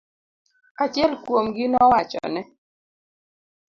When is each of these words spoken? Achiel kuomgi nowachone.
Achiel 0.83 1.13
kuomgi 1.23 1.65
nowachone. 1.71 2.41